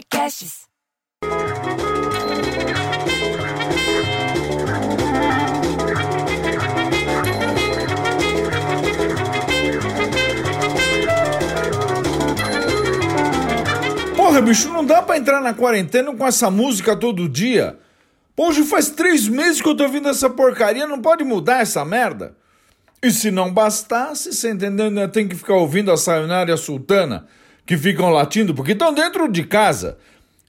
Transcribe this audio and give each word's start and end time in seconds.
Podcasts. 0.00 0.60
Porra, 14.16 14.40
bicho, 14.40 14.70
não 14.70 14.84
dá 14.84 15.02
pra 15.02 15.18
entrar 15.18 15.40
na 15.40 15.52
quarentena 15.52 16.14
com 16.14 16.26
essa 16.26 16.50
música 16.50 16.96
todo 16.96 17.28
dia. 17.28 17.78
Hoje 18.36 18.64
faz 18.64 18.88
três 18.88 19.28
meses 19.28 19.60
que 19.60 19.68
eu 19.68 19.76
tô 19.76 19.82
ouvindo 19.82 20.08
essa 20.08 20.30
porcaria, 20.30 20.86
não 20.86 21.02
pode 21.02 21.24
mudar 21.24 21.60
essa 21.60 21.84
merda. 21.84 22.34
E 23.02 23.10
se 23.10 23.30
não 23.30 23.52
bastasse, 23.52 24.32
você 24.32 24.50
entendeu? 24.50 24.86
Ainda 24.86 25.08
tem 25.08 25.28
que 25.28 25.36
ficar 25.36 25.56
ouvindo 25.56 25.92
a 25.92 25.96
Sayonara 25.96 26.50
e 26.50 26.54
a 26.54 26.56
Sultana, 26.56 27.26
que 27.70 27.78
ficam 27.78 28.10
latindo, 28.10 28.52
porque 28.52 28.72
estão 28.72 28.92
dentro 28.92 29.30
de 29.30 29.44
casa. 29.44 29.96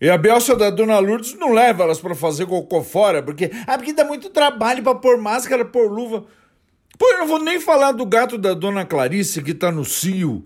E 0.00 0.08
a 0.08 0.16
Belsa 0.16 0.54
da 0.54 0.70
Dona 0.70 1.00
Lourdes 1.00 1.34
não 1.34 1.52
leva 1.52 1.82
elas 1.82 2.00
pra 2.00 2.14
fazer 2.14 2.46
cocô 2.46 2.84
fora, 2.84 3.20
porque. 3.20 3.50
Ah, 3.66 3.76
porque 3.76 3.92
dá 3.92 4.04
muito 4.04 4.30
trabalho 4.30 4.84
pra 4.84 4.94
pôr 4.94 5.18
máscara, 5.18 5.64
pôr 5.64 5.90
luva. 5.90 6.24
Pô, 6.96 7.10
eu 7.10 7.18
não 7.18 7.26
vou 7.26 7.40
nem 7.40 7.58
falar 7.58 7.90
do 7.90 8.06
gato 8.06 8.38
da 8.38 8.54
Dona 8.54 8.84
Clarice, 8.84 9.42
que 9.42 9.52
tá 9.52 9.72
no 9.72 9.84
cio. 9.84 10.44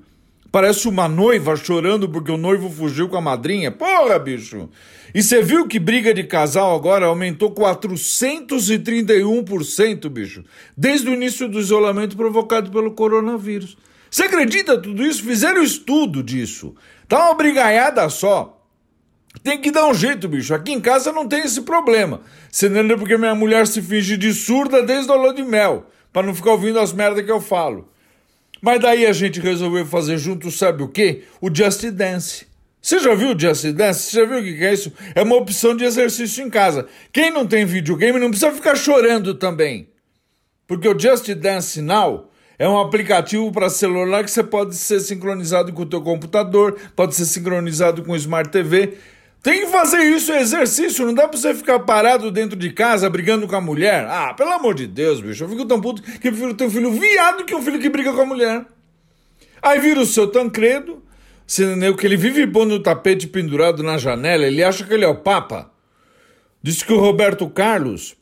Parece 0.50 0.88
uma 0.88 1.06
noiva 1.06 1.54
chorando 1.56 2.08
porque 2.08 2.32
o 2.32 2.38
noivo 2.38 2.70
fugiu 2.70 3.06
com 3.06 3.18
a 3.18 3.20
madrinha. 3.20 3.70
Porra, 3.70 4.18
bicho! 4.18 4.70
E 5.14 5.22
você 5.22 5.42
viu 5.42 5.68
que 5.68 5.78
briga 5.78 6.14
de 6.14 6.24
casal 6.24 6.74
agora 6.74 7.04
aumentou 7.04 7.50
431%, 7.50 10.08
bicho, 10.08 10.42
desde 10.74 11.10
o 11.10 11.12
início 11.12 11.46
do 11.50 11.60
isolamento 11.60 12.16
provocado 12.16 12.70
pelo 12.70 12.92
coronavírus. 12.92 13.76
Você 14.12 14.24
acredita 14.24 14.76
tudo 14.76 15.06
isso? 15.06 15.24
Fizeram 15.24 15.62
estudo 15.62 16.22
disso. 16.22 16.74
Tá 17.08 17.28
uma 17.28 17.34
brigaiada 17.34 18.06
só. 18.10 18.62
Tem 19.42 19.58
que 19.58 19.70
dar 19.70 19.86
um 19.86 19.94
jeito, 19.94 20.28
bicho. 20.28 20.52
Aqui 20.52 20.70
em 20.70 20.80
casa 20.82 21.10
não 21.10 21.26
tem 21.26 21.40
esse 21.40 21.62
problema. 21.62 22.20
Você 22.50 22.68
lembra 22.68 22.98
porque 22.98 23.16
minha 23.16 23.34
mulher 23.34 23.66
se 23.66 23.80
finge 23.80 24.18
de 24.18 24.34
surda 24.34 24.82
desde 24.82 25.10
a 25.10 25.14
lua 25.14 25.32
de 25.32 25.42
mel, 25.42 25.86
para 26.12 26.26
não 26.26 26.34
ficar 26.34 26.50
ouvindo 26.50 26.78
as 26.78 26.92
merdas 26.92 27.24
que 27.24 27.32
eu 27.32 27.40
falo. 27.40 27.88
Mas 28.60 28.82
daí 28.82 29.06
a 29.06 29.14
gente 29.14 29.40
resolveu 29.40 29.86
fazer 29.86 30.18
junto, 30.18 30.50
sabe 30.50 30.82
o 30.82 30.88
quê? 30.88 31.24
O 31.40 31.48
Just 31.52 31.82
Dance. 31.86 32.46
Você 32.82 32.98
já 32.98 33.14
viu 33.14 33.34
o 33.34 33.38
Just 33.38 33.64
Dance? 33.68 34.10
Você 34.10 34.20
já 34.20 34.26
viu 34.26 34.40
o 34.40 34.42
que 34.42 34.62
é 34.62 34.74
isso? 34.74 34.92
É 35.14 35.22
uma 35.22 35.36
opção 35.36 35.74
de 35.74 35.84
exercício 35.84 36.44
em 36.44 36.50
casa. 36.50 36.86
Quem 37.10 37.30
não 37.30 37.46
tem 37.46 37.64
videogame 37.64 38.20
não 38.20 38.28
precisa 38.28 38.52
ficar 38.52 38.76
chorando 38.76 39.34
também. 39.34 39.88
Porque 40.66 40.86
o 40.86 40.98
Just 40.98 41.30
Dance 41.30 41.80
Now 41.80 42.30
é 42.62 42.68
um 42.68 42.78
aplicativo 42.78 43.50
para 43.50 43.68
celular 43.68 44.22
que 44.22 44.30
você 44.30 44.40
pode 44.40 44.76
ser 44.76 45.00
sincronizado 45.00 45.72
com 45.72 45.82
o 45.82 45.86
teu 45.86 46.00
computador, 46.00 46.78
pode 46.94 47.12
ser 47.16 47.24
sincronizado 47.24 48.04
com 48.04 48.12
o 48.12 48.16
Smart 48.16 48.50
TV. 48.50 48.98
Tem 49.42 49.62
que 49.62 49.66
fazer 49.66 50.04
isso, 50.04 50.30
é 50.30 50.40
exercício. 50.40 51.04
Não 51.04 51.12
dá 51.12 51.26
pra 51.26 51.36
você 51.36 51.52
ficar 51.56 51.80
parado 51.80 52.30
dentro 52.30 52.56
de 52.56 52.70
casa 52.70 53.10
brigando 53.10 53.48
com 53.48 53.56
a 53.56 53.60
mulher. 53.60 54.06
Ah, 54.08 54.32
pelo 54.32 54.52
amor 54.52 54.76
de 54.76 54.86
Deus, 54.86 55.20
bicho. 55.20 55.42
Eu 55.42 55.48
fico 55.48 55.64
tão 55.64 55.80
puto 55.80 56.02
que 56.02 56.20
prefiro 56.20 56.54
ter 56.54 56.62
um 56.62 56.70
filho 56.70 56.92
viado 56.92 57.44
que 57.44 57.52
um 57.52 57.60
filho 57.60 57.80
que 57.80 57.90
briga 57.90 58.12
com 58.12 58.20
a 58.20 58.26
mulher. 58.26 58.64
Aí 59.60 59.80
vira 59.80 59.98
o 59.98 60.06
seu 60.06 60.28
Tancredo? 60.28 61.02
Que 61.98 62.06
ele 62.06 62.16
vive 62.16 62.46
pondo 62.46 62.76
o 62.76 62.80
tapete 62.80 63.26
pendurado 63.26 63.82
na 63.82 63.98
janela. 63.98 64.44
Ele 64.44 64.62
acha 64.62 64.84
que 64.84 64.94
ele 64.94 65.04
é 65.04 65.08
o 65.08 65.16
Papa. 65.16 65.68
Diz 66.62 66.80
que 66.84 66.92
o 66.92 67.00
Roberto 67.00 67.50
Carlos 67.50 68.14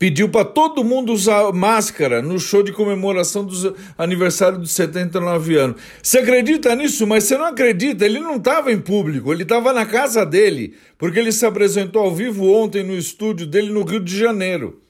pediu 0.00 0.30
para 0.30 0.46
todo 0.46 0.82
mundo 0.82 1.12
usar 1.12 1.52
máscara 1.52 2.22
no 2.22 2.40
show 2.40 2.62
de 2.62 2.72
comemoração 2.72 3.44
do 3.44 3.76
aniversário 3.98 4.56
dos 4.56 4.70
79 4.70 5.56
anos. 5.56 5.82
Você 6.02 6.20
acredita 6.20 6.74
nisso? 6.74 7.06
Mas 7.06 7.24
você 7.24 7.36
não 7.36 7.44
acredita, 7.44 8.06
ele 8.06 8.18
não 8.18 8.36
estava 8.36 8.72
em 8.72 8.80
público, 8.80 9.30
ele 9.30 9.42
estava 9.42 9.74
na 9.74 9.84
casa 9.84 10.24
dele, 10.24 10.74
porque 10.96 11.18
ele 11.18 11.30
se 11.30 11.44
apresentou 11.44 12.00
ao 12.00 12.14
vivo 12.14 12.50
ontem 12.50 12.82
no 12.82 12.96
estúdio 12.96 13.46
dele 13.46 13.70
no 13.70 13.84
Rio 13.84 14.00
de 14.00 14.18
Janeiro. 14.18 14.80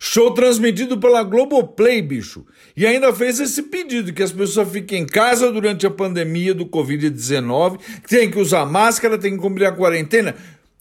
Show 0.00 0.34
transmitido 0.34 0.98
pela 0.98 1.22
Globoplay, 1.22 2.02
bicho. 2.02 2.44
E 2.76 2.84
ainda 2.84 3.14
fez 3.14 3.38
esse 3.38 3.62
pedido 3.62 4.12
que 4.12 4.22
as 4.22 4.32
pessoas 4.32 4.68
fiquem 4.68 5.02
em 5.02 5.06
casa 5.06 5.52
durante 5.52 5.86
a 5.86 5.90
pandemia 5.92 6.52
do 6.52 6.66
Covid-19, 6.66 7.78
tem 8.08 8.28
que 8.28 8.40
usar 8.40 8.66
máscara, 8.66 9.16
tem 9.16 9.36
que 9.36 9.38
cumprir 9.42 9.66
a 9.66 9.72
quarentena. 9.72 10.34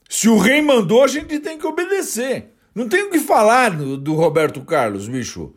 Se 0.10 0.28
o 0.28 0.40
rei 0.40 0.60
mandou, 0.60 1.04
a 1.04 1.08
gente 1.08 1.38
tem 1.38 1.60
que 1.60 1.68
obedecer. 1.68 2.58
Não 2.80 2.88
tem 2.88 3.04
o 3.04 3.10
que 3.10 3.20
falar 3.20 3.72
do, 3.72 3.98
do 3.98 4.14
Roberto 4.14 4.62
Carlos, 4.62 5.10
bicho. 5.10 5.54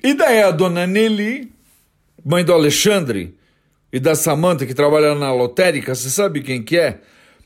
E 0.00 0.14
daí 0.14 0.40
a 0.40 0.52
dona 0.52 0.86
Nelly, 0.86 1.50
mãe 2.24 2.44
do 2.44 2.52
Alexandre, 2.52 3.34
e 3.92 3.98
da 3.98 4.14
Samanta, 4.14 4.64
que 4.64 4.72
trabalha 4.72 5.16
na 5.16 5.32
lotérica, 5.32 5.92
você 5.92 6.08
sabe 6.08 6.40
quem 6.40 6.62
que 6.62 6.78
é? 6.78 7.00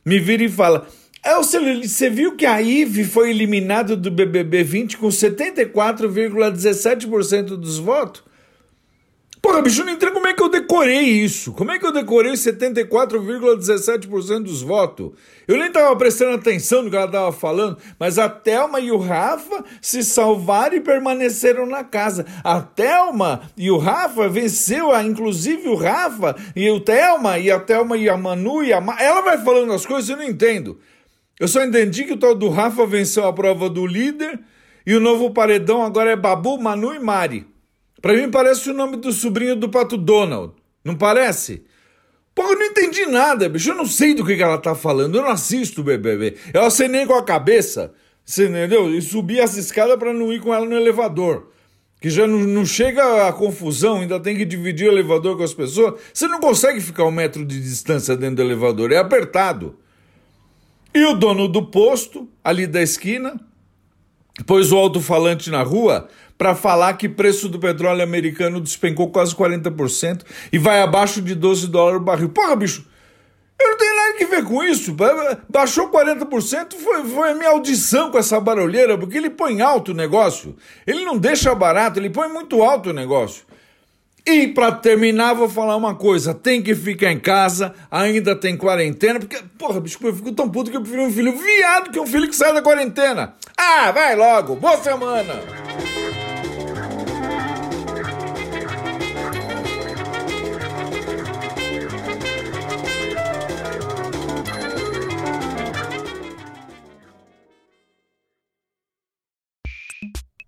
Me 0.04 0.20
vira 0.20 0.44
e 0.44 0.50
fala: 0.50 0.86
é, 1.24 1.34
você 1.34 2.10
viu 2.10 2.36
que 2.36 2.44
a 2.44 2.60
Ive 2.60 3.04
foi 3.04 3.30
eliminada 3.30 3.96
do 3.96 4.10
BBB 4.10 4.62
20 4.62 4.98
com 4.98 5.08
74,17% 5.08 7.56
dos 7.56 7.78
votos? 7.78 8.22
Porra, 9.54 9.62
bicho, 9.62 9.84
não 9.84 9.92
entendo 9.92 10.10
como 10.10 10.26
é 10.26 10.34
que 10.34 10.42
eu 10.42 10.48
decorei 10.48 11.02
isso. 11.02 11.52
Como 11.52 11.70
é 11.70 11.78
que 11.78 11.86
eu 11.86 11.92
decorei 11.92 12.32
74,17% 12.32 14.42
dos 14.42 14.62
votos? 14.62 15.12
Eu 15.46 15.56
nem 15.56 15.70
tava 15.70 15.94
prestando 15.94 16.34
atenção 16.34 16.82
no 16.82 16.90
que 16.90 16.96
ela 16.96 17.06
tava 17.06 17.30
falando, 17.30 17.78
mas 17.96 18.18
a 18.18 18.28
Thelma 18.28 18.80
e 18.80 18.90
o 18.90 18.98
Rafa 18.98 19.64
se 19.80 20.02
salvaram 20.02 20.74
e 20.74 20.80
permaneceram 20.80 21.66
na 21.66 21.84
casa. 21.84 22.26
A 22.42 22.60
Thelma 22.60 23.42
e 23.56 23.70
o 23.70 23.78
Rafa 23.78 24.28
venceu, 24.28 24.90
a, 24.90 25.04
inclusive 25.04 25.68
o 25.68 25.76
Rafa 25.76 26.34
e 26.56 26.68
o 26.68 26.80
Thelma, 26.80 27.38
e 27.38 27.48
a 27.48 27.60
Thelma 27.60 27.96
e 27.96 28.08
a 28.08 28.16
Manu 28.16 28.64
e 28.64 28.72
a 28.72 28.80
Ma... 28.80 29.00
Ela 29.00 29.20
vai 29.20 29.38
falando 29.38 29.72
as 29.72 29.86
coisas 29.86 30.10
eu 30.10 30.16
não 30.16 30.24
entendo. 30.24 30.80
Eu 31.38 31.46
só 31.46 31.62
entendi 31.62 32.02
que 32.02 32.14
o 32.14 32.18
tal 32.18 32.34
do 32.34 32.48
Rafa 32.48 32.84
venceu 32.86 33.24
a 33.24 33.32
prova 33.32 33.70
do 33.70 33.86
líder 33.86 34.36
e 34.84 34.96
o 34.96 35.00
novo 35.00 35.30
paredão 35.30 35.84
agora 35.84 36.10
é 36.10 36.16
Babu, 36.16 36.60
Manu 36.60 36.92
e 36.92 36.98
Mari. 36.98 37.53
Para 38.04 38.12
mim 38.12 38.30
parece 38.30 38.68
o 38.68 38.74
nome 38.74 38.98
do 38.98 39.10
sobrinho 39.14 39.56
do 39.56 39.66
Pato 39.66 39.96
Donald. 39.96 40.52
Não 40.84 40.94
parece? 40.94 41.64
Pô, 42.34 42.42
eu 42.42 42.58
não 42.58 42.66
entendi 42.66 43.06
nada, 43.06 43.48
bicho. 43.48 43.70
Eu 43.70 43.74
não 43.74 43.86
sei 43.86 44.12
do 44.12 44.22
que, 44.22 44.36
que 44.36 44.42
ela 44.42 44.58
tá 44.58 44.74
falando. 44.74 45.16
Eu 45.16 45.22
não 45.22 45.30
assisto 45.30 45.80
o 45.80 45.84
BBB. 45.84 46.36
Eu 46.52 46.64
acenei 46.64 47.06
com 47.06 47.14
a 47.14 47.24
cabeça, 47.24 47.94
você 48.22 48.46
entendeu? 48.46 48.94
E 48.94 49.00
subi 49.00 49.40
essa 49.40 49.58
escada 49.58 49.96
para 49.96 50.12
não 50.12 50.30
ir 50.30 50.42
com 50.42 50.52
ela 50.52 50.66
no 50.66 50.76
elevador. 50.76 51.50
Que 51.98 52.10
já 52.10 52.26
não, 52.26 52.40
não 52.40 52.66
chega 52.66 53.26
a 53.26 53.32
confusão, 53.32 54.02
ainda 54.02 54.20
tem 54.20 54.36
que 54.36 54.44
dividir 54.44 54.86
o 54.86 54.92
elevador 54.92 55.38
com 55.38 55.42
as 55.42 55.54
pessoas. 55.54 55.98
Você 56.12 56.28
não 56.28 56.40
consegue 56.40 56.82
ficar 56.82 57.04
um 57.06 57.10
metro 57.10 57.42
de 57.42 57.58
distância 57.58 58.14
dentro 58.14 58.36
do 58.36 58.42
elevador, 58.42 58.92
é 58.92 58.98
apertado. 58.98 59.78
E 60.94 61.02
o 61.06 61.14
dono 61.14 61.48
do 61.48 61.64
posto, 61.70 62.28
ali 62.44 62.66
da 62.66 62.82
esquina, 62.82 63.40
pôs 64.46 64.72
o 64.72 64.76
alto-falante 64.76 65.50
na 65.50 65.62
rua 65.62 66.06
para 66.44 66.54
falar 66.54 66.92
que 66.98 67.06
o 67.06 67.14
preço 67.14 67.48
do 67.48 67.58
petróleo 67.58 68.02
americano 68.02 68.60
despencou 68.60 69.08
quase 69.08 69.34
40% 69.34 70.24
e 70.52 70.58
vai 70.58 70.82
abaixo 70.82 71.22
de 71.22 71.34
12 71.34 71.68
dólares 71.68 72.02
o 72.02 72.04
barril. 72.04 72.28
Porra, 72.28 72.54
bicho, 72.54 72.84
eu 73.58 73.70
não 73.70 73.78
tenho 73.78 73.96
nada 73.96 74.12
que 74.18 74.26
ver 74.26 74.44
com 74.44 74.62
isso. 74.62 74.94
Baixou 75.48 75.90
40%, 75.90 76.74
foi, 76.74 77.02
foi 77.04 77.30
a 77.30 77.34
minha 77.34 77.48
audição 77.48 78.10
com 78.10 78.18
essa 78.18 78.38
barulheira, 78.38 78.98
porque 78.98 79.16
ele 79.16 79.30
põe 79.30 79.62
alto 79.62 79.92
o 79.92 79.94
negócio. 79.94 80.54
Ele 80.86 81.02
não 81.02 81.16
deixa 81.16 81.54
barato, 81.54 81.98
ele 81.98 82.10
põe 82.10 82.28
muito 82.28 82.62
alto 82.62 82.90
o 82.90 82.92
negócio. 82.92 83.46
E 84.26 84.48
para 84.48 84.70
terminar, 84.70 85.32
vou 85.32 85.48
falar 85.48 85.76
uma 85.76 85.94
coisa: 85.94 86.34
tem 86.34 86.62
que 86.62 86.74
ficar 86.74 87.10
em 87.10 87.18
casa, 87.18 87.74
ainda 87.90 88.36
tem 88.36 88.54
quarentena, 88.54 89.18
porque, 89.18 89.38
porra, 89.58 89.80
bicho, 89.80 89.98
eu 90.02 90.14
fico 90.14 90.32
tão 90.32 90.50
puto 90.50 90.70
que 90.70 90.76
eu 90.76 90.82
prefiro 90.82 91.04
um 91.04 91.10
filho 91.10 91.32
viado 91.34 91.90
que 91.90 91.98
um 91.98 92.06
filho 92.06 92.28
que 92.28 92.36
sai 92.36 92.52
da 92.52 92.60
quarentena. 92.60 93.34
Ah, 93.56 93.90
vai 93.92 94.14
logo, 94.14 94.56
boa 94.56 94.76
semana! 94.76 96.03